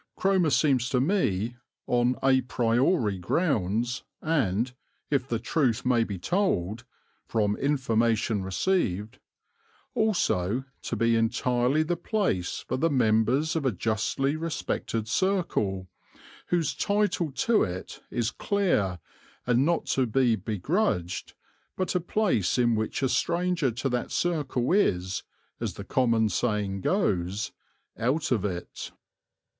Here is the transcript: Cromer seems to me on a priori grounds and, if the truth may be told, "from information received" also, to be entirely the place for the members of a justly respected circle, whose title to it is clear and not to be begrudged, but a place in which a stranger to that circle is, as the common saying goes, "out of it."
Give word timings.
Cromer 0.15 0.49
seems 0.49 0.89
to 0.89 0.99
me 0.99 1.57
on 1.85 2.15
a 2.23 2.41
priori 2.41 3.19
grounds 3.19 4.01
and, 4.19 4.73
if 5.11 5.27
the 5.27 5.37
truth 5.37 5.85
may 5.85 6.03
be 6.03 6.17
told, 6.17 6.85
"from 7.27 7.55
information 7.57 8.41
received" 8.41 9.19
also, 9.93 10.63
to 10.81 10.95
be 10.95 11.15
entirely 11.15 11.83
the 11.83 11.95
place 11.97 12.65
for 12.67 12.77
the 12.77 12.89
members 12.89 13.55
of 13.55 13.63
a 13.63 13.71
justly 13.71 14.35
respected 14.35 15.07
circle, 15.07 15.87
whose 16.47 16.73
title 16.73 17.31
to 17.33 17.61
it 17.61 18.01
is 18.09 18.31
clear 18.31 18.97
and 19.45 19.63
not 19.67 19.85
to 19.85 20.07
be 20.07 20.35
begrudged, 20.35 21.35
but 21.77 21.93
a 21.93 21.99
place 22.01 22.57
in 22.57 22.73
which 22.73 23.03
a 23.03 23.07
stranger 23.09 23.69
to 23.69 23.87
that 23.87 24.09
circle 24.11 24.71
is, 24.71 25.21
as 25.59 25.75
the 25.75 25.83
common 25.83 26.27
saying 26.27 26.81
goes, 26.81 27.51
"out 27.99 28.31
of 28.31 28.43
it." 28.43 28.91